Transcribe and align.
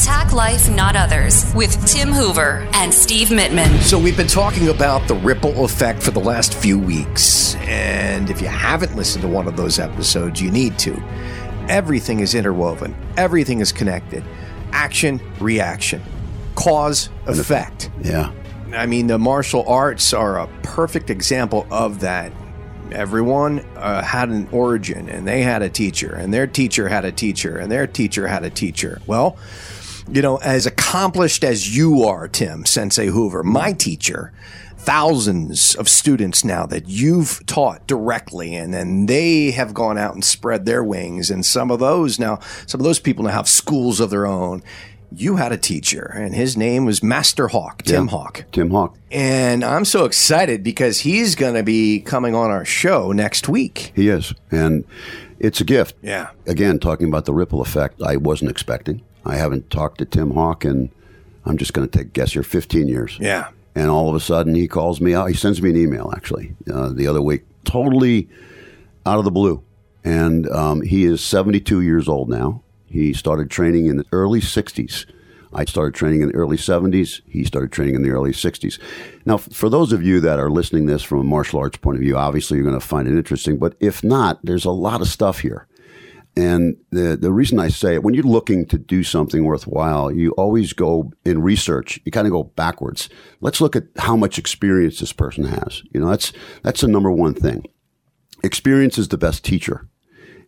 Attack 0.00 0.32
Life, 0.32 0.70
Not 0.70 0.96
Others 0.96 1.52
with 1.54 1.86
Tim 1.86 2.08
Hoover 2.10 2.66
and 2.72 2.92
Steve 2.92 3.28
Mittman. 3.28 3.82
So, 3.82 3.98
we've 3.98 4.16
been 4.16 4.26
talking 4.26 4.68
about 4.70 5.06
the 5.06 5.14
ripple 5.14 5.62
effect 5.62 6.02
for 6.02 6.10
the 6.10 6.20
last 6.20 6.54
few 6.54 6.78
weeks. 6.78 7.54
And 7.56 8.30
if 8.30 8.40
you 8.40 8.48
haven't 8.48 8.96
listened 8.96 9.20
to 9.20 9.28
one 9.28 9.46
of 9.46 9.58
those 9.58 9.78
episodes, 9.78 10.40
you 10.40 10.50
need 10.50 10.78
to. 10.78 10.98
Everything 11.68 12.20
is 12.20 12.34
interwoven, 12.34 12.96
everything 13.18 13.60
is 13.60 13.72
connected. 13.72 14.24
Action, 14.72 15.20
reaction, 15.38 16.00
cause, 16.54 17.10
effect. 17.26 17.90
Yeah. 18.00 18.32
I 18.72 18.86
mean, 18.86 19.06
the 19.06 19.18
martial 19.18 19.68
arts 19.68 20.14
are 20.14 20.40
a 20.40 20.46
perfect 20.62 21.10
example 21.10 21.66
of 21.70 22.00
that. 22.00 22.32
Everyone 22.90 23.60
uh, 23.76 24.02
had 24.02 24.30
an 24.30 24.48
origin, 24.50 25.10
and 25.10 25.28
they 25.28 25.42
had 25.42 25.60
a 25.60 25.68
teacher, 25.68 26.14
and 26.14 26.32
their 26.32 26.46
teacher 26.46 26.88
had 26.88 27.04
a 27.04 27.12
teacher, 27.12 27.58
and 27.58 27.70
their 27.70 27.86
teacher 27.86 28.26
had 28.26 28.44
a 28.44 28.50
teacher. 28.50 29.02
Well, 29.06 29.36
you 30.08 30.22
know, 30.22 30.36
as 30.38 30.66
accomplished 30.66 31.44
as 31.44 31.76
you 31.76 32.04
are, 32.04 32.28
Tim 32.28 32.66
Sensei 32.66 33.06
Hoover, 33.06 33.42
my 33.42 33.72
teacher, 33.72 34.32
thousands 34.76 35.74
of 35.74 35.88
students 35.88 36.44
now 36.44 36.66
that 36.66 36.88
you've 36.88 37.44
taught 37.46 37.86
directly, 37.86 38.54
and 38.54 38.72
then 38.72 39.06
they 39.06 39.50
have 39.50 39.74
gone 39.74 39.98
out 39.98 40.14
and 40.14 40.24
spread 40.24 40.66
their 40.66 40.82
wings, 40.82 41.30
and 41.30 41.44
some 41.44 41.70
of 41.70 41.78
those 41.80 42.18
now, 42.18 42.38
some 42.66 42.80
of 42.80 42.84
those 42.84 43.00
people 43.00 43.24
now 43.24 43.30
have 43.30 43.48
schools 43.48 44.00
of 44.00 44.10
their 44.10 44.26
own 44.26 44.62
you 45.12 45.36
had 45.36 45.52
a 45.52 45.56
teacher, 45.56 46.12
and 46.14 46.34
his 46.34 46.56
name 46.56 46.84
was 46.84 47.02
Master 47.02 47.48
Hawk, 47.48 47.82
Tim 47.82 48.04
yeah, 48.04 48.10
Hawk. 48.10 48.44
Tim 48.52 48.70
Hawk. 48.70 48.96
And 49.10 49.64
I'm 49.64 49.84
so 49.84 50.04
excited 50.04 50.62
because 50.62 51.00
he's 51.00 51.34
going 51.34 51.54
to 51.54 51.62
be 51.62 52.00
coming 52.00 52.34
on 52.34 52.50
our 52.50 52.64
show 52.64 53.12
next 53.12 53.48
week. 53.48 53.92
He 53.94 54.08
is. 54.08 54.32
And 54.50 54.84
it's 55.38 55.60
a 55.60 55.64
gift. 55.64 55.96
Yeah. 56.02 56.30
Again, 56.46 56.78
talking 56.78 57.08
about 57.08 57.24
the 57.24 57.32
ripple 57.32 57.60
effect, 57.60 58.00
I 58.02 58.16
wasn't 58.16 58.50
expecting. 58.50 59.02
I 59.24 59.36
haven't 59.36 59.70
talked 59.70 59.98
to 59.98 60.04
Tim 60.04 60.32
Hawk 60.32 60.64
in, 60.64 60.90
I'm 61.44 61.58
just 61.58 61.72
going 61.72 61.88
to 61.88 61.98
take 61.98 62.12
guess 62.12 62.32
here, 62.32 62.42
15 62.42 62.88
years. 62.88 63.18
Yeah. 63.20 63.48
And 63.74 63.90
all 63.90 64.08
of 64.08 64.14
a 64.14 64.20
sudden, 64.20 64.54
he 64.54 64.66
calls 64.66 65.00
me 65.00 65.14
out. 65.14 65.26
He 65.26 65.34
sends 65.34 65.62
me 65.62 65.70
an 65.70 65.76
email, 65.76 66.12
actually, 66.14 66.54
uh, 66.72 66.88
the 66.88 67.06
other 67.06 67.22
week, 67.22 67.44
totally 67.64 68.28
out 69.06 69.18
of 69.18 69.24
the 69.24 69.30
blue. 69.30 69.62
And 70.02 70.48
um, 70.50 70.80
he 70.80 71.04
is 71.04 71.22
72 71.22 71.80
years 71.80 72.08
old 72.08 72.28
now 72.28 72.62
he 72.90 73.12
started 73.12 73.50
training 73.50 73.86
in 73.86 73.96
the 73.96 74.06
early 74.12 74.40
60s. 74.40 75.06
I 75.52 75.64
started 75.64 75.94
training 75.94 76.22
in 76.22 76.28
the 76.28 76.34
early 76.34 76.56
70s. 76.56 77.22
He 77.26 77.44
started 77.44 77.72
training 77.72 77.94
in 77.94 78.02
the 78.02 78.10
early 78.10 78.32
60s. 78.32 78.78
Now, 79.24 79.36
for 79.36 79.68
those 79.68 79.92
of 79.92 80.02
you 80.02 80.20
that 80.20 80.38
are 80.38 80.50
listening 80.50 80.86
this 80.86 81.02
from 81.02 81.20
a 81.20 81.24
martial 81.24 81.60
arts 81.60 81.78
point 81.78 81.96
of 81.96 82.02
view, 82.02 82.16
obviously 82.16 82.56
you're 82.58 82.66
going 82.66 82.78
to 82.78 82.86
find 82.86 83.08
it 83.08 83.16
interesting. 83.16 83.58
But 83.58 83.76
if 83.80 84.04
not, 84.04 84.40
there's 84.44 84.64
a 84.64 84.70
lot 84.70 85.00
of 85.00 85.08
stuff 85.08 85.40
here. 85.40 85.66
And 86.36 86.76
the, 86.90 87.16
the 87.20 87.32
reason 87.32 87.58
I 87.58 87.68
say 87.68 87.94
it, 87.94 88.02
when 88.02 88.14
you're 88.14 88.22
looking 88.22 88.64
to 88.66 88.78
do 88.78 89.02
something 89.02 89.44
worthwhile, 89.44 90.12
you 90.12 90.30
always 90.32 90.72
go 90.72 91.12
in 91.24 91.42
research, 91.42 92.00
you 92.04 92.12
kind 92.12 92.26
of 92.26 92.32
go 92.32 92.44
backwards. 92.44 93.08
Let's 93.40 93.60
look 93.60 93.74
at 93.74 93.84
how 93.98 94.16
much 94.16 94.38
experience 94.38 95.00
this 95.00 95.12
person 95.12 95.44
has. 95.44 95.82
You 95.92 96.00
know, 96.00 96.08
that's, 96.08 96.32
that's 96.62 96.82
the 96.82 96.88
number 96.88 97.10
one 97.10 97.34
thing. 97.34 97.64
Experience 98.44 98.96
is 98.96 99.08
the 99.08 99.18
best 99.18 99.44
teacher. 99.44 99.88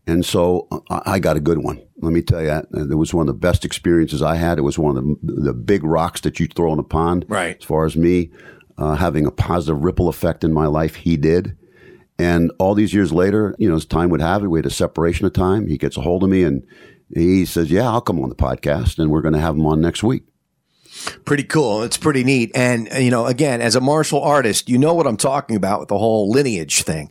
And 0.06 0.24
so 0.24 0.66
uh, 0.70 1.00
I 1.04 1.18
got 1.18 1.36
a 1.36 1.40
good 1.40 1.58
one. 1.58 1.80
Let 1.98 2.12
me 2.12 2.22
tell 2.22 2.40
you, 2.40 2.48
that. 2.48 2.66
it 2.72 2.96
was 2.96 3.14
one 3.14 3.28
of 3.28 3.34
the 3.34 3.38
best 3.38 3.64
experiences 3.64 4.22
I 4.22 4.36
had. 4.36 4.58
It 4.58 4.62
was 4.62 4.78
one 4.78 4.96
of 4.96 5.04
the, 5.04 5.16
the 5.22 5.52
big 5.52 5.84
rocks 5.84 6.20
that 6.22 6.40
you 6.40 6.46
throw 6.46 6.72
in 6.72 6.78
a 6.78 6.84
pond. 6.84 7.26
Right. 7.28 7.56
As 7.58 7.64
far 7.64 7.84
as 7.84 7.96
me 7.96 8.30
uh, 8.78 8.96
having 8.96 9.26
a 9.26 9.30
positive 9.30 9.82
ripple 9.82 10.08
effect 10.08 10.42
in 10.42 10.52
my 10.52 10.66
life, 10.66 10.96
he 10.96 11.16
did. 11.16 11.56
And 12.18 12.52
all 12.58 12.74
these 12.74 12.94
years 12.94 13.12
later, 13.12 13.54
you 13.58 13.68
know, 13.68 13.76
as 13.76 13.84
time 13.84 14.10
would 14.10 14.20
have 14.20 14.44
it, 14.44 14.48
we 14.48 14.58
had 14.58 14.66
a 14.66 14.70
separation 14.70 15.26
of 15.26 15.32
time. 15.32 15.66
He 15.66 15.78
gets 15.78 15.96
a 15.96 16.02
hold 16.02 16.22
of 16.22 16.30
me 16.30 16.42
and 16.44 16.62
he 17.14 17.44
says, 17.44 17.70
Yeah, 17.70 17.88
I'll 17.88 18.00
come 18.00 18.20
on 18.20 18.28
the 18.28 18.34
podcast 18.34 18.98
and 18.98 19.10
we're 19.10 19.22
going 19.22 19.34
to 19.34 19.40
have 19.40 19.54
him 19.54 19.66
on 19.66 19.80
next 19.80 20.02
week. 20.02 20.24
Pretty 21.24 21.44
cool. 21.44 21.82
It's 21.82 21.96
pretty 21.96 22.22
neat. 22.22 22.52
And, 22.54 22.88
you 22.98 23.10
know, 23.10 23.26
again, 23.26 23.62
as 23.62 23.74
a 23.74 23.80
martial 23.80 24.20
artist, 24.20 24.68
you 24.68 24.76
know 24.76 24.92
what 24.92 25.06
I'm 25.06 25.16
talking 25.16 25.56
about 25.56 25.80
with 25.80 25.88
the 25.88 25.96
whole 25.98 26.30
lineage 26.30 26.82
thing. 26.82 27.10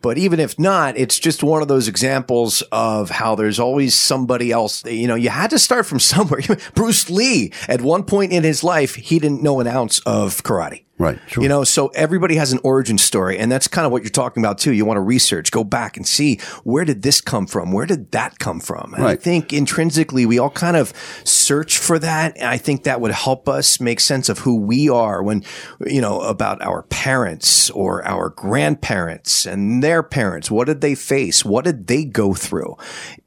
But 0.00 0.16
even 0.16 0.40
if 0.40 0.58
not, 0.58 0.96
it's 0.96 1.18
just 1.18 1.42
one 1.42 1.60
of 1.60 1.68
those 1.68 1.88
examples 1.88 2.62
of 2.72 3.10
how 3.10 3.34
there's 3.34 3.60
always 3.60 3.94
somebody 3.94 4.50
else. 4.50 4.84
You 4.86 5.06
know, 5.06 5.14
you 5.14 5.28
had 5.28 5.50
to 5.50 5.58
start 5.58 5.84
from 5.84 6.00
somewhere. 6.00 6.40
Bruce 6.74 7.10
Lee, 7.10 7.52
at 7.68 7.82
one 7.82 8.02
point 8.02 8.32
in 8.32 8.44
his 8.44 8.64
life, 8.64 8.94
he 8.94 9.18
didn't 9.18 9.42
know 9.42 9.60
an 9.60 9.66
ounce 9.66 10.00
of 10.00 10.42
karate. 10.42 10.84
Right. 10.98 11.18
Sure. 11.28 11.42
You 11.42 11.48
know, 11.48 11.62
so 11.62 11.88
everybody 11.88 12.34
has 12.36 12.52
an 12.52 12.58
origin 12.64 12.98
story. 12.98 13.38
And 13.38 13.50
that's 13.50 13.68
kind 13.68 13.86
of 13.86 13.92
what 13.92 14.02
you're 14.02 14.10
talking 14.10 14.42
about 14.42 14.58
too. 14.58 14.72
You 14.72 14.84
want 14.84 14.96
to 14.96 15.02
research, 15.02 15.52
go 15.52 15.62
back 15.62 15.96
and 15.96 16.06
see 16.06 16.40
where 16.64 16.84
did 16.84 17.02
this 17.02 17.20
come 17.20 17.46
from? 17.46 17.72
Where 17.72 17.86
did 17.86 18.10
that 18.10 18.40
come 18.40 18.58
from? 18.58 18.94
And 18.94 19.04
right. 19.04 19.12
I 19.12 19.16
think 19.16 19.52
intrinsically 19.52 20.26
we 20.26 20.40
all 20.40 20.50
kind 20.50 20.76
of 20.76 20.92
search 21.24 21.78
for 21.78 22.00
that. 22.00 22.36
And 22.36 22.46
I 22.46 22.56
think 22.56 22.82
that 22.82 23.00
would 23.00 23.12
help 23.12 23.48
us 23.48 23.80
make 23.80 24.00
sense 24.00 24.28
of 24.28 24.40
who 24.40 24.60
we 24.60 24.88
are 24.88 25.22
when, 25.22 25.44
you 25.86 26.00
know, 26.00 26.20
about 26.20 26.60
our 26.62 26.82
parents 26.82 27.70
or 27.70 28.04
our 28.04 28.30
grandparents 28.30 29.46
and 29.46 29.82
their 29.82 30.02
parents. 30.02 30.50
What 30.50 30.66
did 30.66 30.80
they 30.80 30.96
face? 30.96 31.44
What 31.44 31.64
did 31.64 31.86
they 31.86 32.04
go 32.04 32.34
through? 32.34 32.76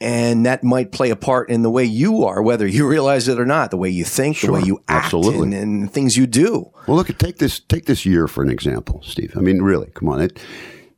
And 0.02 0.46
that 0.46 0.64
might 0.64 0.92
play 0.92 1.10
a 1.10 1.16
part 1.16 1.50
in 1.50 1.62
the 1.62 1.72
way 1.72 1.86
you 1.86 2.26
are, 2.26 2.42
whether 2.42 2.68
you 2.68 2.86
realize 2.90 3.30
it 3.30 3.40
or 3.40 3.46
not, 3.46 3.72
the 3.72 3.78
way 3.78 3.90
you 3.90 4.04
think, 4.04 4.36
sure. 4.36 4.48
the 4.48 4.54
way 4.54 4.68
you 4.68 4.84
act, 4.90 5.06
Absolutely. 5.06 5.44
And, 5.44 5.54
and 5.54 5.94
things 5.94 6.18
you 6.18 6.28
do. 6.28 6.70
Well, 6.88 6.98
look, 6.98 7.16
take 7.18 7.38
this 7.38 7.61
take 7.68 7.86
this 7.86 8.06
year 8.06 8.28
for 8.28 8.44
an 8.44 8.50
example, 8.50 9.02
Steve. 9.04 9.34
I 9.36 9.42
mean, 9.42 9.62
really, 9.62 9.88
come 9.94 10.10
on. 10.10 10.22
It, 10.22 10.40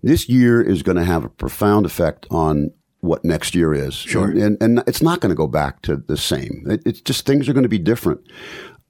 this 0.01 0.28
year 0.28 0.62
is 0.62 0.84
going 0.84 0.97
to 0.97 1.06
have 1.06 1.24
a 1.24 1.29
profound 1.29 1.85
effect 1.85 2.28
on 2.29 2.72
what 3.00 3.25
next 3.25 3.53
year 3.53 3.74
is. 3.74 3.94
Sure. 3.94 4.29
And, 4.29 4.41
and, 4.41 4.57
and 4.62 4.84
it's 4.88 5.02
not 5.02 5.19
going 5.19 5.29
to 5.29 5.35
go 5.35 5.47
back 5.47 5.81
to 5.84 5.97
the 5.97 6.18
same. 6.18 6.63
It, 6.69 6.81
it's 6.85 7.02
just 7.02 7.25
things 7.25 7.50
are 7.50 7.53
going 7.53 7.63
to 7.63 7.69
be 7.69 7.79
different. 7.79 8.22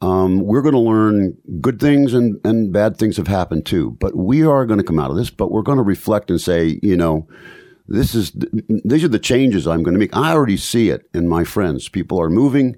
Um, 0.02 0.42
we're 0.42 0.62
going 0.62 0.74
to 0.74 0.80
learn 0.80 1.38
good 1.62 1.80
things 1.80 2.14
and, 2.14 2.40
and 2.44 2.74
bad 2.74 2.98
things 2.98 3.18
have 3.18 3.28
happened 3.28 3.66
too. 3.66 3.92
But 4.00 4.16
we 4.16 4.46
are 4.46 4.66
going 4.66 4.80
to 4.80 4.84
come 4.84 5.00
out 5.00 5.10
of 5.10 5.18
this, 5.18 5.30
but 5.30 5.52
we're 5.52 5.62
going 5.62 5.78
to 5.78 5.84
reflect 5.84 6.30
and 6.30 6.42
say, 6.42 6.80
you 6.84 6.98
know, 6.98 7.28
this 7.88 8.14
is 8.16 8.32
these 8.86 9.04
are 9.04 9.10
the 9.10 9.20
changes 9.20 9.68
I'm 9.68 9.84
going 9.84 9.94
to 9.94 10.00
make. 10.00 10.16
I 10.16 10.32
already 10.32 10.58
see 10.58 10.90
it 10.90 11.10
in 11.14 11.28
my 11.28 11.44
friends. 11.44 11.90
People 11.90 12.20
are 12.22 12.30
moving, 12.30 12.76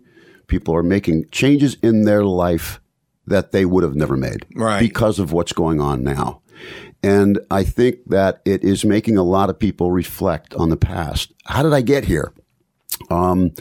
people 0.47 0.75
are 0.75 0.83
making 0.83 1.25
changes 1.31 1.77
in 1.81 2.03
their 2.03 2.23
life 2.23 2.79
that 3.27 3.51
they 3.51 3.65
would 3.65 3.83
have 3.83 3.95
never 3.95 4.17
made 4.17 4.45
right. 4.55 4.79
because 4.79 5.19
of 5.19 5.31
what's 5.31 5.53
going 5.53 5.81
on 5.81 6.03
now. 6.03 6.41
And 7.03 7.39
I 7.51 7.63
think 7.63 7.97
that 8.07 8.41
it 8.45 8.63
is 8.63 8.83
making 8.83 9.17
a 9.17 9.23
lot 9.23 9.49
of 9.49 9.59
people 9.59 9.91
reflect 9.91 10.53
on 10.55 10.69
the 10.69 10.77
past. 10.77 11.33
How 11.45 11.61
did 11.61 11.73
I 11.73 11.81
get 11.81 12.05
here? 12.05 12.33
Um, 13.09 13.51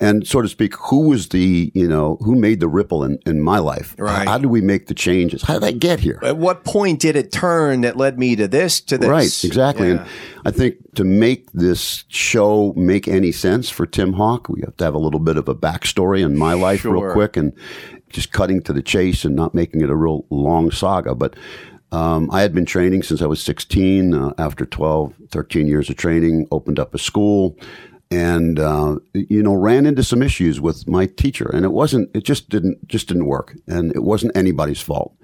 and 0.00 0.26
so 0.26 0.40
to 0.40 0.48
speak, 0.48 0.74
who 0.76 1.08
was 1.08 1.30
the, 1.30 1.72
you 1.74 1.88
know, 1.88 2.18
who 2.20 2.36
made 2.36 2.60
the 2.60 2.68
ripple 2.68 3.02
in, 3.02 3.18
in 3.26 3.40
my 3.40 3.58
life? 3.58 3.96
Right. 3.98 4.28
How 4.28 4.38
did 4.38 4.46
we 4.46 4.60
make 4.60 4.86
the 4.86 4.94
changes? 4.94 5.42
How 5.42 5.54
did 5.54 5.64
I 5.64 5.72
get 5.72 5.98
here? 5.98 6.20
At 6.22 6.36
what 6.36 6.64
point 6.64 7.00
did 7.00 7.16
it 7.16 7.32
turn 7.32 7.80
that 7.80 7.96
led 7.96 8.16
me 8.18 8.36
to 8.36 8.46
this, 8.46 8.80
to 8.82 8.96
this? 8.96 9.08
Right, 9.08 9.44
exactly. 9.44 9.88
Yeah. 9.88 10.02
And 10.02 10.08
I 10.44 10.52
think 10.52 10.76
to 10.94 11.04
make 11.04 11.50
this 11.52 12.04
show 12.08 12.72
make 12.76 13.08
any 13.08 13.32
sense 13.32 13.68
for 13.70 13.86
Tim 13.86 14.12
Hawk, 14.12 14.48
we 14.48 14.60
have 14.60 14.76
to 14.76 14.84
have 14.84 14.94
a 14.94 14.98
little 14.98 15.20
bit 15.20 15.36
of 15.36 15.48
a 15.48 15.54
backstory 15.54 16.24
in 16.24 16.38
my 16.38 16.52
life 16.52 16.82
sure. 16.82 16.92
real 16.92 17.12
quick 17.12 17.36
and 17.36 17.52
just 18.10 18.32
cutting 18.32 18.62
to 18.62 18.72
the 18.72 18.82
chase 18.82 19.24
and 19.24 19.36
not 19.36 19.54
making 19.54 19.80
it 19.80 19.90
a 19.90 19.96
real 19.96 20.24
long 20.30 20.70
saga. 20.70 21.14
But 21.14 21.36
um, 21.92 22.30
I 22.30 22.42
had 22.42 22.54
been 22.54 22.66
training 22.66 23.02
since 23.02 23.22
I 23.22 23.26
was 23.26 23.42
16. 23.42 24.14
Uh, 24.14 24.32
after 24.38 24.66
12, 24.66 25.14
13 25.30 25.66
years 25.66 25.88
of 25.88 25.96
training, 25.96 26.46
opened 26.50 26.78
up 26.78 26.94
a 26.94 26.98
school 26.98 27.56
and 28.10 28.58
uh, 28.58 28.98
you 29.12 29.42
know 29.42 29.54
ran 29.54 29.86
into 29.86 30.02
some 30.02 30.22
issues 30.22 30.60
with 30.60 30.88
my 30.88 31.06
teacher 31.06 31.50
and 31.52 31.64
it 31.64 31.72
wasn't 31.72 32.08
it 32.14 32.24
just 32.24 32.48
didn't 32.48 32.86
just 32.88 33.08
didn't 33.08 33.26
work 33.26 33.54
and 33.66 33.94
it 33.94 34.02
wasn't 34.02 34.34
anybody's 34.36 34.80
fault 34.80 35.14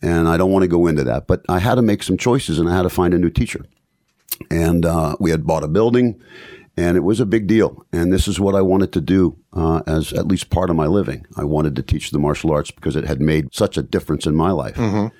and 0.00 0.28
i 0.28 0.36
don't 0.36 0.50
want 0.50 0.62
to 0.62 0.68
go 0.68 0.86
into 0.86 1.04
that 1.04 1.26
but 1.26 1.44
i 1.48 1.58
had 1.58 1.74
to 1.74 1.82
make 1.82 2.02
some 2.02 2.16
choices 2.16 2.58
and 2.58 2.68
i 2.68 2.74
had 2.74 2.82
to 2.82 2.90
find 2.90 3.12
a 3.12 3.18
new 3.18 3.28
teacher 3.28 3.66
and 4.50 4.86
uh, 4.86 5.14
we 5.20 5.30
had 5.30 5.46
bought 5.46 5.62
a 5.62 5.68
building 5.68 6.18
and 6.76 6.96
it 6.96 7.00
was 7.00 7.20
a 7.20 7.26
big 7.26 7.46
deal 7.46 7.84
and 7.92 8.12
this 8.12 8.26
is 8.26 8.40
what 8.40 8.54
i 8.54 8.60
wanted 8.60 8.92
to 8.92 9.00
do 9.00 9.36
uh, 9.52 9.82
as 9.86 10.12
at 10.12 10.26
least 10.26 10.50
part 10.50 10.70
of 10.70 10.76
my 10.76 10.86
living 10.86 11.26
i 11.36 11.44
wanted 11.44 11.76
to 11.76 11.82
teach 11.82 12.10
the 12.10 12.18
martial 12.18 12.50
arts 12.50 12.70
because 12.70 12.96
it 12.96 13.04
had 13.04 13.20
made 13.20 13.52
such 13.54 13.76
a 13.76 13.82
difference 13.82 14.26
in 14.26 14.34
my 14.34 14.50
life 14.50 14.76
mm-hmm. 14.76 15.14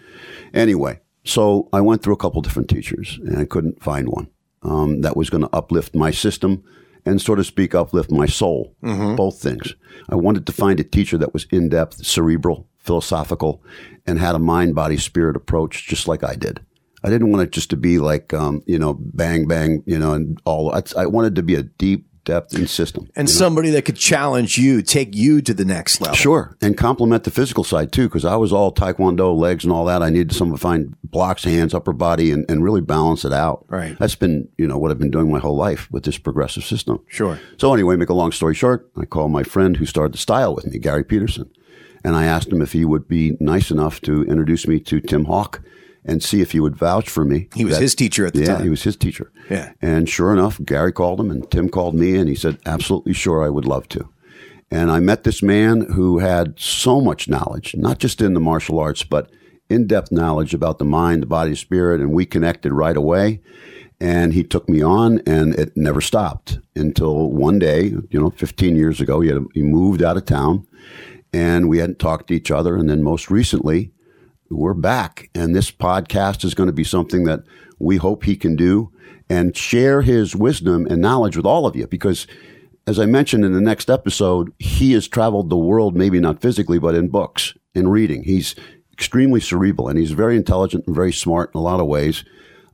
anyway 0.54 0.98
so 1.24 1.68
i 1.72 1.80
went 1.80 2.02
through 2.02 2.14
a 2.14 2.18
couple 2.18 2.40
different 2.42 2.68
teachers 2.68 3.18
and 3.26 3.38
i 3.38 3.44
couldn't 3.44 3.82
find 3.82 4.08
one 4.08 4.28
um, 4.62 5.00
that 5.00 5.16
was 5.16 5.28
going 5.28 5.42
to 5.42 5.54
uplift 5.54 5.94
my 5.94 6.10
system 6.10 6.62
and, 7.04 7.20
so 7.20 7.34
to 7.34 7.44
speak, 7.44 7.74
uplift 7.74 8.10
my 8.10 8.26
soul. 8.26 8.74
Mm-hmm. 8.82 9.16
Both 9.16 9.40
things. 9.40 9.74
I 10.08 10.14
wanted 10.14 10.46
to 10.46 10.52
find 10.52 10.78
a 10.80 10.84
teacher 10.84 11.18
that 11.18 11.32
was 11.32 11.46
in 11.50 11.68
depth, 11.68 12.04
cerebral, 12.06 12.68
philosophical, 12.78 13.62
and 14.06 14.18
had 14.18 14.34
a 14.34 14.40
mind, 14.40 14.74
body, 14.74 14.96
spirit 14.96 15.36
approach, 15.36 15.86
just 15.86 16.06
like 16.06 16.22
I 16.22 16.34
did. 16.34 16.60
I 17.04 17.10
didn't 17.10 17.30
want 17.30 17.42
it 17.42 17.52
just 17.52 17.70
to 17.70 17.76
be 17.76 17.98
like, 17.98 18.32
um, 18.32 18.62
you 18.66 18.78
know, 18.78 18.94
bang, 18.94 19.46
bang, 19.46 19.82
you 19.86 19.98
know, 19.98 20.12
and 20.12 20.40
all. 20.44 20.72
I, 20.72 20.82
I 20.96 21.06
wanted 21.06 21.34
to 21.36 21.42
be 21.42 21.56
a 21.56 21.62
deep, 21.64 22.06
depth, 22.24 22.54
and 22.54 22.70
system. 22.70 23.08
And 23.16 23.28
you 23.28 23.34
know? 23.34 23.38
somebody 23.38 23.70
that 23.70 23.84
could 23.84 23.96
challenge 23.96 24.56
you, 24.56 24.82
take 24.82 25.14
you 25.14 25.42
to 25.42 25.52
the 25.52 25.64
next 25.64 26.00
level. 26.00 26.14
Sure, 26.14 26.56
and 26.60 26.76
complement 26.76 27.24
the 27.24 27.32
physical 27.32 27.64
side 27.64 27.90
too, 27.90 28.08
because 28.08 28.24
I 28.24 28.36
was 28.36 28.52
all 28.52 28.72
taekwondo, 28.72 29.36
legs, 29.36 29.64
and 29.64 29.72
all 29.72 29.84
that. 29.86 30.00
I 30.00 30.10
needed 30.10 30.32
someone 30.32 30.56
to 30.56 30.62
find 30.62 30.94
blocks, 31.02 31.42
hands, 31.42 31.74
upper 31.74 31.92
body, 31.92 32.30
and, 32.30 32.48
and 32.48 32.62
really 32.62 32.80
balance 32.80 33.24
it 33.24 33.32
out. 33.32 33.64
Right. 33.68 33.98
That's 33.98 34.14
been 34.14 34.48
you 34.56 34.68
know 34.68 34.78
what 34.78 34.92
I've 34.92 34.98
been 34.98 35.10
doing 35.10 35.30
my 35.30 35.40
whole 35.40 35.56
life 35.56 35.90
with 35.90 36.04
this 36.04 36.18
progressive 36.18 36.64
system. 36.64 37.00
Sure. 37.08 37.40
So 37.56 37.74
anyway, 37.74 37.96
make 37.96 38.10
a 38.10 38.14
long 38.14 38.30
story 38.30 38.54
short, 38.54 38.88
I 38.96 39.06
called 39.06 39.32
my 39.32 39.42
friend 39.42 39.76
who 39.76 39.86
started 39.86 40.14
the 40.14 40.18
style 40.18 40.54
with 40.54 40.66
me, 40.66 40.78
Gary 40.78 41.04
Peterson, 41.04 41.50
and 42.04 42.14
I 42.14 42.26
asked 42.26 42.52
him 42.52 42.62
if 42.62 42.72
he 42.72 42.84
would 42.84 43.08
be 43.08 43.36
nice 43.40 43.72
enough 43.72 44.00
to 44.02 44.22
introduce 44.24 44.68
me 44.68 44.78
to 44.80 45.00
Tim 45.00 45.24
Hawk 45.24 45.62
and 46.04 46.22
see 46.22 46.40
if 46.40 46.52
he 46.52 46.60
would 46.60 46.76
vouch 46.76 47.08
for 47.08 47.24
me. 47.24 47.48
He 47.54 47.64
was 47.64 47.74
that- 47.74 47.82
his 47.82 47.94
teacher 47.94 48.26
at 48.26 48.34
the 48.34 48.40
yeah, 48.40 48.46
time. 48.46 48.58
Yeah, 48.58 48.64
he 48.64 48.70
was 48.70 48.82
his 48.82 48.96
teacher. 48.96 49.30
Yeah. 49.48 49.72
And 49.80 50.08
sure 50.08 50.32
enough, 50.32 50.60
Gary 50.64 50.92
called 50.92 51.20
him 51.20 51.30
and 51.30 51.48
Tim 51.50 51.68
called 51.68 51.94
me 51.94 52.16
and 52.16 52.28
he 52.28 52.34
said, 52.34 52.58
absolutely 52.66 53.12
sure 53.12 53.44
I 53.44 53.48
would 53.48 53.64
love 53.64 53.88
to. 53.90 54.08
And 54.70 54.90
I 54.90 55.00
met 55.00 55.24
this 55.24 55.42
man 55.42 55.82
who 55.92 56.18
had 56.18 56.58
so 56.58 57.00
much 57.00 57.28
knowledge, 57.28 57.74
not 57.76 57.98
just 57.98 58.22
in 58.22 58.32
the 58.32 58.40
martial 58.40 58.78
arts, 58.78 59.02
but 59.02 59.30
in 59.68 59.86
depth 59.86 60.10
knowledge 60.10 60.54
about 60.54 60.78
the 60.78 60.84
mind, 60.84 61.22
the 61.22 61.26
body, 61.26 61.54
spirit. 61.54 62.00
And 62.00 62.12
we 62.12 62.24
connected 62.24 62.72
right 62.72 62.96
away. 62.96 63.42
And 64.00 64.32
he 64.32 64.42
took 64.42 64.68
me 64.68 64.82
on, 64.82 65.20
and 65.26 65.54
it 65.54 65.76
never 65.76 66.00
stopped 66.00 66.58
until 66.74 67.30
one 67.30 67.58
day, 67.60 67.84
you 67.84 68.18
know, 68.18 68.30
15 68.30 68.74
years 68.74 69.00
ago, 69.00 69.20
he, 69.20 69.28
had, 69.28 69.44
he 69.54 69.62
moved 69.62 70.02
out 70.02 70.16
of 70.16 70.24
town 70.24 70.66
and 71.32 71.68
we 71.68 71.78
hadn't 71.78 71.98
talked 71.98 72.28
to 72.28 72.34
each 72.34 72.50
other. 72.50 72.76
And 72.76 72.90
then 72.90 73.02
most 73.02 73.30
recently, 73.30 73.92
we're 74.54 74.74
back. 74.74 75.30
And 75.34 75.54
this 75.54 75.70
podcast 75.70 76.44
is 76.44 76.54
going 76.54 76.68
to 76.68 76.72
be 76.72 76.84
something 76.84 77.24
that 77.24 77.40
we 77.78 77.96
hope 77.96 78.24
he 78.24 78.36
can 78.36 78.56
do 78.56 78.92
and 79.28 79.56
share 79.56 80.02
his 80.02 80.36
wisdom 80.36 80.86
and 80.86 81.00
knowledge 81.00 81.36
with 81.36 81.46
all 81.46 81.66
of 81.66 81.74
you 81.74 81.86
because 81.86 82.26
as 82.86 82.98
I 82.98 83.06
mentioned 83.06 83.44
in 83.44 83.52
the 83.52 83.60
next 83.60 83.88
episode, 83.88 84.52
he 84.58 84.92
has 84.92 85.06
traveled 85.06 85.50
the 85.50 85.56
world, 85.56 85.96
maybe 85.96 86.18
not 86.18 86.40
physically, 86.40 86.78
but 86.78 86.96
in 86.96 87.08
books, 87.08 87.54
in 87.74 87.88
reading. 87.88 88.24
He's 88.24 88.56
extremely 88.92 89.40
cerebral 89.40 89.88
and 89.88 89.98
he's 89.98 90.10
very 90.10 90.36
intelligent 90.36 90.86
and 90.86 90.94
very 90.94 91.12
smart 91.12 91.50
in 91.54 91.58
a 91.58 91.62
lot 91.62 91.80
of 91.80 91.86
ways. 91.86 92.24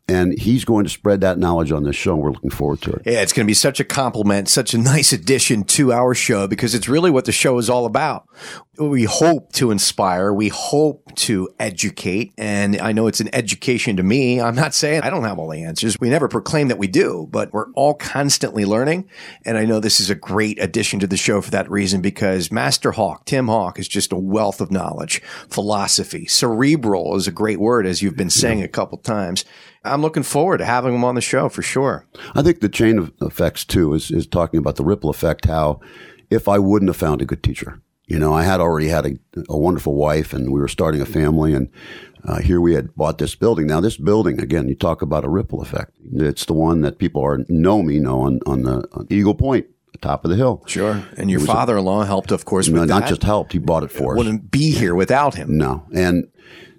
And 0.09 0.39
he's 0.39 0.65
going 0.65 0.85
to 0.85 0.91
spread 0.91 1.21
that 1.21 1.39
knowledge 1.39 1.71
on 1.71 1.85
this 1.85 1.95
show. 1.95 2.17
We're 2.17 2.31
looking 2.31 2.51
forward 2.51 2.81
to 2.83 2.93
it. 2.93 3.03
Yeah, 3.05 3.21
it's 3.21 3.35
going 3.35 3.45
to 3.45 3.51
be 3.51 3.55
such 3.55 3.79
a 3.79 3.85
compliment, 3.85 4.49
such 4.49 4.73
a 4.73 4.79
nice 4.79 5.13
addition 5.13 5.65
to 5.65 5.93
our 5.93 6.15
show 6.15 6.47
because 6.47 6.75
it's 6.75 6.89
really 6.89 7.11
what 7.11 7.27
the 7.27 7.33
show 7.33 7.59
is 7.59 7.69
all 7.69 7.85
about. 7.85 8.27
We 8.79 9.05
hope 9.05 9.53
to 9.55 9.71
inspire, 9.71 10.33
we 10.33 10.49
hope 10.49 11.15
to 11.17 11.49
educate, 11.59 12.33
and 12.39 12.81
I 12.81 12.93
know 12.93 13.09
it's 13.09 13.19
an 13.19 13.29
education 13.35 13.97
to 13.97 14.05
me. 14.05 14.41
I'm 14.41 14.55
not 14.55 14.73
saying 14.73 15.03
I 15.03 15.11
don't 15.11 15.25
have 15.25 15.39
all 15.39 15.51
the 15.51 15.65
answers. 15.65 15.99
We 15.99 16.09
never 16.09 16.29
proclaim 16.29 16.69
that 16.69 16.79
we 16.79 16.87
do, 16.87 17.27
but 17.29 17.53
we're 17.53 17.73
all 17.73 17.95
constantly 17.95 18.65
learning. 18.65 19.09
And 19.45 19.59
I 19.59 19.65
know 19.65 19.81
this 19.81 19.99
is 19.99 20.11
a 20.11 20.15
great 20.15 20.63
addition 20.63 21.01
to 21.01 21.09
the 21.09 21.17
show 21.17 21.41
for 21.41 21.51
that 21.51 21.69
reason 21.69 22.01
because 22.01 22.53
Master 22.53 22.93
Hawk, 22.93 23.25
Tim 23.25 23.49
Hawk, 23.49 23.81
is 23.81 23.89
just 23.89 24.13
a 24.13 24.17
wealth 24.17 24.61
of 24.61 24.71
knowledge, 24.71 25.21
philosophy. 25.51 26.27
Cerebral 26.27 27.17
is 27.17 27.27
a 27.27 27.33
great 27.33 27.59
word, 27.59 27.85
as 27.85 28.01
you've 28.01 28.17
been 28.17 28.31
saying 28.31 28.63
a 28.63 28.69
couple 28.69 28.99
times. 28.99 29.45
I'm 29.89 30.03
looking 30.03 30.23
forward 30.23 30.59
to 30.59 30.65
having 30.65 30.95
him 30.95 31.05
on 31.05 31.15
the 31.15 31.21
show 31.21 31.49
for 31.49 31.63
sure. 31.63 32.07
I 32.35 32.43
think 32.43 32.61
the 32.61 32.69
chain 32.69 32.99
of 32.99 33.13
effects 33.21 33.65
too 33.65 33.95
is, 33.95 34.11
is 34.11 34.27
talking 34.27 34.59
about 34.59 34.77
the 34.77 34.85
ripple 34.85 35.11
effect. 35.11 35.47
How 35.47 35.81
if 36.31 36.49
I 36.49 36.59
wouldn't 36.59 36.89
have 36.89 36.97
found 36.97 37.23
a 37.23 37.25
good 37.27 37.43
teacher, 37.43 37.81
you 38.07 38.19
know, 38.19 38.33
I 38.33 38.45
had 38.45 38.61
already 38.61 38.89
had 38.89 39.07
a, 39.07 39.13
a 39.49 39.57
wonderful 39.59 39.95
wife 39.95 40.33
and 40.33 40.53
we 40.53 40.61
were 40.61 40.69
starting 40.69 41.01
a 41.01 41.07
family 41.07 41.55
and 41.55 41.69
uh, 42.25 42.41
here 42.41 42.61
we 42.61 42.75
had 42.75 42.95
bought 42.97 43.19
this 43.19 43.35
building. 43.35 43.67
Now 43.67 43.81
this 43.81 43.97
building, 43.97 44.41
again, 44.41 44.69
you 44.69 44.75
talk 44.75 45.03
about 45.03 45.25
a 45.25 45.29
ripple 45.29 45.63
effect. 45.63 45.93
It's 46.15 46.45
the 46.47 46.53
one 46.53 46.81
that 46.83 46.99
people 46.99 47.23
are 47.25 47.39
know 47.49 47.83
me 47.83 47.99
know 48.01 48.21
on, 48.23 48.41
on 48.45 48.63
the 48.63 48.87
on 48.93 49.07
Eagle 49.09 49.35
Point, 49.35 49.67
the 49.93 49.99
top 49.99 50.25
of 50.25 50.31
the 50.31 50.37
hill. 50.37 50.63
Sure. 50.67 51.05
And 51.17 51.31
your 51.31 51.41
father-in-law 51.41 52.05
helped, 52.05 52.33
of 52.33 52.45
course, 52.45 52.69
No, 52.69 52.85
not 52.85 53.03
that. 53.03 53.09
just 53.09 53.23
helped, 53.23 53.53
he 53.53 53.59
bought 53.59 53.85
it 53.85 53.93
for 53.93 54.13
us. 54.15 54.19
wouldn't 54.19 54.51
be 54.51 54.73
here 54.73 54.95
without 54.95 55.35
him. 55.37 55.57
No. 55.57 55.87
And 55.95 56.29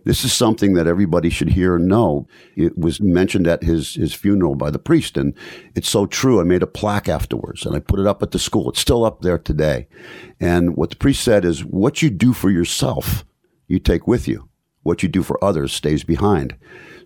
this 0.09 0.25
is 0.25 0.33
something 0.33 0.73
that 0.73 0.87
everybody 0.87 1.29
should 1.29 1.49
hear 1.49 1.75
and 1.75 1.87
know. 1.87 2.27
It 2.55 2.75
was 2.75 2.99
mentioned 2.99 3.45
at 3.45 3.61
his, 3.61 3.93
his 3.93 4.11
funeral 4.11 4.55
by 4.55 4.71
the 4.71 4.79
priest, 4.79 5.17
and 5.17 5.35
it's 5.75 5.87
so 5.87 6.07
true. 6.07 6.41
I 6.41 6.45
made 6.45 6.63
a 6.63 6.67
plaque 6.67 7.07
afterwards 7.07 7.63
and 7.63 7.75
I 7.75 7.79
put 7.79 7.99
it 7.99 8.07
up 8.07 8.23
at 8.23 8.31
the 8.31 8.39
school. 8.39 8.71
It's 8.71 8.79
still 8.79 9.05
up 9.05 9.21
there 9.21 9.37
today. 9.37 9.87
And 10.39 10.75
what 10.75 10.89
the 10.89 10.95
priest 10.95 11.23
said 11.23 11.45
is 11.45 11.63
what 11.63 12.01
you 12.01 12.09
do 12.09 12.33
for 12.33 12.49
yourself, 12.49 13.23
you 13.67 13.77
take 13.77 14.07
with 14.07 14.27
you. 14.27 14.49
What 14.81 15.03
you 15.03 15.09
do 15.09 15.21
for 15.21 15.43
others 15.43 15.73
stays 15.73 16.03
behind. 16.03 16.55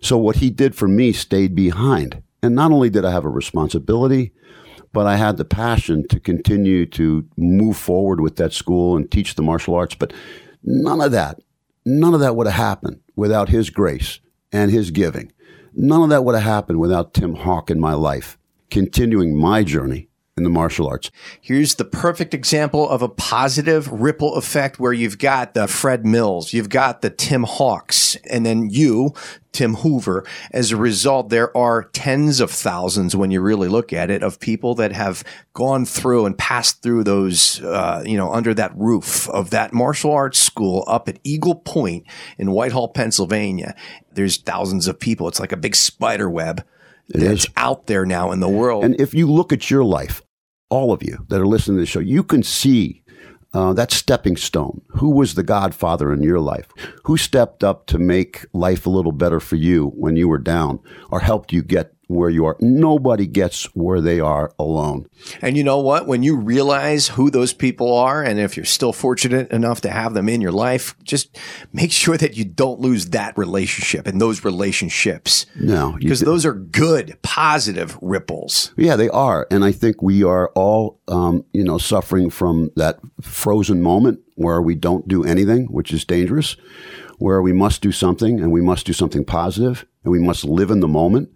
So 0.00 0.16
what 0.16 0.36
he 0.36 0.48
did 0.48 0.74
for 0.74 0.88
me 0.88 1.12
stayed 1.12 1.54
behind. 1.54 2.22
And 2.42 2.54
not 2.54 2.72
only 2.72 2.88
did 2.88 3.04
I 3.04 3.10
have 3.10 3.26
a 3.26 3.28
responsibility, 3.28 4.32
but 4.94 5.06
I 5.06 5.16
had 5.16 5.36
the 5.36 5.44
passion 5.44 6.08
to 6.08 6.18
continue 6.18 6.86
to 6.86 7.28
move 7.36 7.76
forward 7.76 8.22
with 8.22 8.36
that 8.36 8.54
school 8.54 8.96
and 8.96 9.10
teach 9.10 9.34
the 9.34 9.42
martial 9.42 9.74
arts. 9.74 9.94
But 9.94 10.14
none 10.62 11.02
of 11.02 11.12
that, 11.12 11.38
none 11.84 12.14
of 12.14 12.20
that 12.20 12.36
would 12.36 12.46
have 12.46 12.56
happened 12.56 13.00
without 13.16 13.48
his 13.48 13.70
grace 13.70 14.20
and 14.52 14.70
his 14.70 14.90
giving. 14.90 15.32
None 15.74 16.02
of 16.02 16.08
that 16.10 16.24
would 16.24 16.34
have 16.34 16.44
happened 16.44 16.80
without 16.80 17.14
Tim 17.14 17.34
Hawk 17.34 17.70
in 17.70 17.80
my 17.80 17.94
life, 17.94 18.38
continuing 18.70 19.36
my 19.36 19.64
journey 19.64 20.08
in 20.36 20.42
the 20.42 20.50
martial 20.50 20.88
arts. 20.88 21.12
Here's 21.40 21.76
the 21.76 21.84
perfect 21.84 22.34
example 22.34 22.88
of 22.88 23.02
a 23.02 23.08
positive 23.08 23.90
ripple 23.92 24.34
effect 24.34 24.80
where 24.80 24.92
you've 24.92 25.18
got 25.18 25.54
the 25.54 25.68
Fred 25.68 26.04
Mills, 26.04 26.52
you've 26.52 26.68
got 26.68 27.02
the 27.02 27.10
Tim 27.10 27.44
Hawks, 27.44 28.16
and 28.28 28.44
then 28.44 28.68
you, 28.68 29.12
Tim 29.52 29.76
Hoover. 29.76 30.26
As 30.50 30.72
a 30.72 30.76
result, 30.76 31.28
there 31.28 31.56
are 31.56 31.84
tens 31.84 32.40
of 32.40 32.50
thousands 32.50 33.14
when 33.14 33.30
you 33.30 33.40
really 33.40 33.68
look 33.68 33.92
at 33.92 34.10
it 34.10 34.24
of 34.24 34.40
people 34.40 34.74
that 34.74 34.90
have 34.90 35.22
gone 35.52 35.86
through 35.86 36.26
and 36.26 36.36
passed 36.36 36.82
through 36.82 37.04
those, 37.04 37.62
uh, 37.62 38.02
you 38.04 38.16
know, 38.16 38.32
under 38.32 38.52
that 38.54 38.76
roof 38.76 39.28
of 39.28 39.50
that 39.50 39.72
martial 39.72 40.10
arts 40.10 40.40
school 40.40 40.82
up 40.88 41.08
at 41.08 41.20
Eagle 41.22 41.54
Point 41.54 42.06
in 42.38 42.50
Whitehall, 42.50 42.88
Pennsylvania. 42.88 43.76
There's 44.12 44.36
thousands 44.36 44.88
of 44.88 44.98
people. 44.98 45.28
It's 45.28 45.38
like 45.38 45.52
a 45.52 45.56
big 45.56 45.76
spider 45.76 46.28
web 46.28 46.64
that's 47.08 47.44
is. 47.44 47.50
out 47.56 47.86
there 47.86 48.06
now 48.06 48.32
in 48.32 48.40
the 48.40 48.48
world. 48.48 48.84
And 48.84 49.00
if 49.00 49.14
you 49.14 49.30
look 49.30 49.52
at 49.52 49.70
your 49.70 49.84
life, 49.84 50.22
all 50.70 50.92
of 50.92 51.02
you 51.02 51.24
that 51.28 51.40
are 51.40 51.46
listening 51.46 51.76
to 51.76 51.80
the 51.82 51.86
show, 51.86 52.00
you 52.00 52.22
can 52.22 52.42
see 52.42 53.02
uh, 53.52 53.72
that 53.72 53.92
stepping 53.92 54.36
stone. 54.36 54.82
Who 54.96 55.10
was 55.10 55.34
the 55.34 55.42
godfather 55.42 56.12
in 56.12 56.22
your 56.22 56.40
life? 56.40 56.68
Who 57.04 57.16
stepped 57.16 57.62
up 57.62 57.86
to 57.86 57.98
make 57.98 58.46
life 58.52 58.86
a 58.86 58.90
little 58.90 59.12
better 59.12 59.40
for 59.40 59.56
you 59.56 59.92
when 59.94 60.16
you 60.16 60.28
were 60.28 60.38
down 60.38 60.80
or 61.10 61.20
helped 61.20 61.52
you 61.52 61.62
get 61.62 61.93
where 62.08 62.30
you 62.30 62.44
are? 62.44 62.56
Nobody 62.60 63.26
gets 63.26 63.64
where 63.74 64.00
they 64.00 64.20
are 64.20 64.52
alone. 64.58 65.06
And 65.40 65.56
you 65.56 65.64
know 65.64 65.78
what? 65.78 66.06
When 66.06 66.22
you 66.22 66.36
realize 66.36 67.08
who 67.08 67.30
those 67.30 67.52
people 67.52 67.94
are, 67.94 68.22
and 68.22 68.38
if 68.38 68.56
you're 68.56 68.66
still 68.66 68.92
fortunate 68.92 69.50
enough 69.50 69.80
to 69.82 69.90
have 69.90 70.14
them 70.14 70.28
in 70.28 70.40
your 70.40 70.52
life, 70.52 70.94
just 71.02 71.36
make 71.72 71.92
sure 72.04 72.16
that 72.16 72.36
you 72.36 72.44
don't 72.44 72.80
lose 72.80 73.06
that 73.10 73.36
relationship 73.38 74.06
and 74.06 74.20
those 74.20 74.44
relationships. 74.44 75.46
No, 75.58 75.96
Because 75.98 76.20
those 76.20 76.46
are 76.46 76.54
good, 76.54 77.16
positive 77.22 77.98
ripples. 78.00 78.72
Yeah, 78.76 78.96
they 78.96 79.08
are, 79.08 79.46
and 79.50 79.64
I 79.64 79.72
think 79.72 80.02
we 80.02 80.22
are 80.24 80.48
all, 80.50 81.00
um, 81.08 81.44
you 81.52 81.64
know, 81.64 81.78
suffering 81.78 82.30
from 82.30 82.70
that 82.76 82.98
frozen 83.20 83.82
moment 83.82 84.20
where 84.36 84.60
we 84.60 84.74
don't 84.74 85.06
do 85.06 85.24
anything, 85.24 85.66
which 85.66 85.92
is 85.92 86.04
dangerous. 86.04 86.56
Where 87.18 87.40
we 87.42 87.52
must 87.52 87.80
do 87.80 87.92
something, 87.92 88.40
and 88.40 88.50
we 88.52 88.60
must 88.60 88.86
do 88.86 88.92
something 88.92 89.24
positive, 89.24 89.86
and 90.02 90.10
we 90.10 90.18
must 90.18 90.44
live 90.44 90.70
in 90.70 90.80
the 90.80 90.88
moment, 90.88 91.30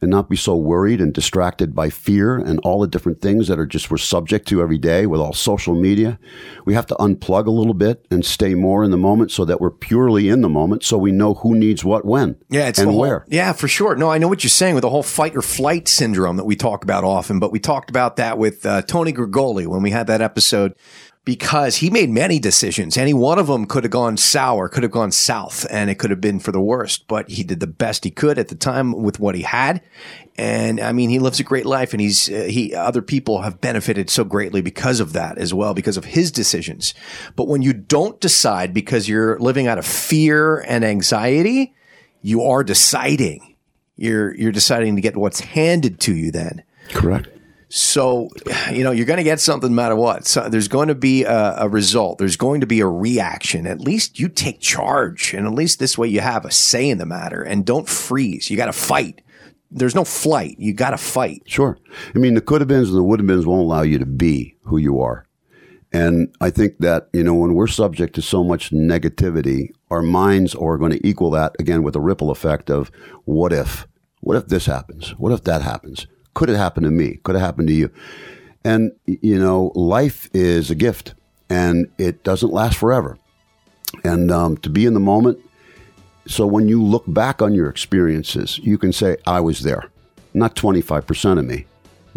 and 0.00 0.10
not 0.10 0.28
be 0.28 0.36
so 0.36 0.54
worried 0.54 1.00
and 1.00 1.12
distracted 1.12 1.74
by 1.74 1.88
fear 1.90 2.36
and 2.36 2.58
all 2.60 2.80
the 2.80 2.86
different 2.86 3.20
things 3.20 3.48
that 3.48 3.58
are 3.58 3.66
just 3.66 3.90
we're 3.90 3.96
subject 3.96 4.46
to 4.48 4.60
every 4.60 4.78
day 4.78 5.06
with 5.06 5.20
all 5.20 5.32
social 5.32 5.74
media. 5.74 6.18
We 6.64 6.74
have 6.74 6.86
to 6.86 6.94
unplug 6.96 7.46
a 7.46 7.50
little 7.50 7.74
bit 7.74 8.06
and 8.10 8.24
stay 8.24 8.54
more 8.54 8.84
in 8.84 8.90
the 8.90 8.96
moment, 8.96 9.30
so 9.32 9.44
that 9.44 9.60
we're 9.60 9.70
purely 9.70 10.28
in 10.28 10.40
the 10.42 10.48
moment, 10.48 10.84
so 10.84 10.98
we 10.98 11.10
know 11.12 11.34
who 11.34 11.54
needs 11.56 11.84
what 11.84 12.04
when, 12.04 12.36
Yeah, 12.50 12.68
it's 12.68 12.78
and 12.78 12.90
whole- 12.90 13.00
where. 13.00 13.24
yeah, 13.28 13.52
for 13.52 13.66
sure. 13.68 13.96
No, 13.96 14.10
I 14.10 14.18
know 14.18 14.28
what 14.28 14.44
you're 14.44 14.50
saying 14.50 14.74
with 14.74 14.82
the 14.82 14.90
whole 14.90 15.02
fight 15.02 15.34
or 15.36 15.42
flight 15.42 15.88
syndrome 15.88 16.36
that 16.36 16.44
we 16.44 16.54
talk 16.56 16.84
about 16.84 17.02
often, 17.04 17.38
but 17.40 17.50
we 17.52 17.58
talked 17.58 17.90
about 17.90 18.16
that 18.16 18.38
with 18.38 18.64
uh, 18.66 18.82
Tony 18.82 19.12
Grigoli 19.12 19.66
when 19.66 19.82
we 19.82 19.90
had 19.90 20.06
that 20.06 20.20
episode 20.20 20.74
because 21.24 21.76
he 21.76 21.88
made 21.88 22.10
many 22.10 22.38
decisions. 22.38 22.98
Any 22.98 23.14
one 23.14 23.38
of 23.38 23.46
them 23.46 23.64
could 23.64 23.84
have 23.84 23.90
gone 23.90 24.16
sour, 24.16 24.68
could 24.68 24.82
have 24.82 24.92
gone 24.92 25.10
south, 25.10 25.66
and 25.70 25.88
it 25.88 25.98
could 25.98 26.10
have 26.10 26.20
been 26.20 26.38
for 26.38 26.52
the 26.52 26.60
worst. 26.60 27.08
But 27.08 27.30
he 27.30 27.42
did 27.42 27.60
the 27.60 27.66
best 27.66 28.04
he 28.04 28.10
could 28.10 28.38
at 28.38 28.48
the 28.48 28.54
time 28.54 28.92
with 28.92 29.18
what 29.18 29.34
he 29.34 29.42
had. 29.42 29.82
And 30.36 30.80
I 30.80 30.92
mean, 30.92 31.10
he 31.10 31.18
lives 31.18 31.40
a 31.40 31.44
great 31.44 31.64
life, 31.64 31.94
and 31.94 32.00
he's 32.00 32.28
uh, 32.28 32.46
he. 32.50 32.74
Other 32.74 33.02
people 33.02 33.42
have 33.42 33.60
benefited 33.60 34.10
so 34.10 34.24
greatly 34.24 34.60
because 34.60 35.00
of 35.00 35.14
that 35.14 35.38
as 35.38 35.54
well, 35.54 35.72
because 35.72 35.96
of 35.96 36.04
his 36.04 36.30
decisions. 36.30 36.92
But 37.36 37.48
when 37.48 37.62
you 37.62 37.72
don't 37.72 38.20
decide 38.20 38.74
because 38.74 39.08
you're 39.08 39.38
living 39.38 39.66
out 39.66 39.78
of 39.78 39.86
fear 39.86 40.58
and 40.60 40.84
anxiety, 40.84 41.74
you 42.20 42.42
are 42.42 42.62
deciding. 42.62 43.56
You're 43.96 44.34
you're 44.34 44.52
deciding 44.52 44.96
to 44.96 45.02
get 45.02 45.16
what's 45.16 45.40
handed 45.40 46.00
to 46.00 46.14
you. 46.14 46.32
Then, 46.32 46.64
Correct. 46.88 47.28
So 47.68 48.28
you 48.70 48.84
know 48.84 48.90
you're 48.92 49.06
going 49.06 49.18
to 49.18 49.24
get 49.24 49.40
something 49.40 49.70
no 49.70 49.76
matter 49.76 49.96
what. 49.96 50.26
So 50.26 50.48
there's 50.48 50.68
going 50.68 50.88
to 50.88 50.94
be 50.94 51.24
a, 51.24 51.56
a 51.58 51.68
result. 51.68 52.18
There's 52.18 52.36
going 52.36 52.60
to 52.60 52.66
be 52.66 52.80
a 52.80 52.86
reaction. 52.86 53.66
At 53.66 53.80
least 53.80 54.18
you 54.18 54.28
take 54.28 54.60
charge, 54.60 55.34
and 55.34 55.46
at 55.46 55.52
least 55.54 55.78
this 55.78 55.98
way 55.98 56.08
you 56.08 56.20
have 56.20 56.44
a 56.44 56.50
say 56.50 56.88
in 56.88 56.98
the 56.98 57.06
matter, 57.06 57.42
and 57.42 57.64
don't 57.66 57.88
freeze. 57.88 58.50
You 58.50 58.56
got 58.56 58.66
to 58.66 58.72
fight. 58.72 59.22
there's 59.74 59.94
no 59.94 60.04
flight. 60.04 60.56
You 60.58 60.72
got 60.72 60.90
to 60.90 60.96
fight. 60.96 61.42
Sure. 61.46 61.76
I 62.14 62.18
mean, 62.18 62.34
the 62.34 62.40
could 62.40 62.60
have 62.60 62.68
beens 62.68 62.88
and 62.88 62.96
the 62.96 63.02
would 63.02 63.18
have 63.18 63.26
beens 63.26 63.44
won't 63.44 63.62
allow 63.62 63.82
you 63.82 63.98
to 63.98 64.06
be 64.06 64.56
who 64.62 64.78
you 64.78 65.00
are. 65.00 65.26
And 65.92 66.34
I 66.40 66.50
think 66.50 66.78
that, 66.78 67.08
you 67.12 67.22
know, 67.22 67.34
when 67.34 67.54
we're 67.54 67.66
subject 67.66 68.14
to 68.14 68.22
so 68.22 68.42
much 68.42 68.70
negativity, 68.70 69.70
our 69.90 70.02
minds 70.02 70.54
are 70.54 70.78
going 70.78 70.92
to 70.92 71.06
equal 71.06 71.30
that 71.30 71.54
again 71.58 71.82
with 71.82 71.94
a 71.96 72.00
ripple 72.00 72.30
effect 72.30 72.70
of 72.70 72.90
what 73.24 73.52
if? 73.52 73.86
What 74.20 74.36
if 74.36 74.46
this 74.46 74.66
happens? 74.66 75.10
What 75.18 75.32
if 75.32 75.44
that 75.44 75.62
happens? 75.62 76.06
Could 76.34 76.50
it 76.50 76.56
happen 76.56 76.84
to 76.84 76.90
me? 76.90 77.20
Could 77.22 77.36
it 77.36 77.40
happen 77.40 77.66
to 77.66 77.72
you? 77.72 77.90
And, 78.64 78.92
you 79.06 79.38
know, 79.38 79.72
life 79.74 80.28
is 80.32 80.70
a 80.70 80.74
gift 80.74 81.14
and 81.50 81.88
it 81.98 82.24
doesn't 82.24 82.52
last 82.52 82.78
forever. 82.78 83.18
And 84.02 84.30
um, 84.30 84.56
to 84.58 84.70
be 84.70 84.86
in 84.86 84.94
the 84.94 85.00
moment, 85.00 85.38
so 86.26 86.46
when 86.46 86.68
you 86.68 86.82
look 86.82 87.04
back 87.06 87.42
on 87.42 87.54
your 87.54 87.68
experiences, 87.68 88.58
you 88.58 88.78
can 88.78 88.92
say, 88.92 89.16
I 89.26 89.40
was 89.40 89.60
there. 89.60 89.90
Not 90.32 90.56
25% 90.56 91.38
of 91.38 91.44
me, 91.44 91.66